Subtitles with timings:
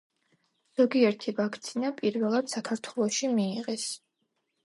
[0.79, 3.87] ზოგიერთი ვაქცინა პირველად საქართველოში მიიღეს.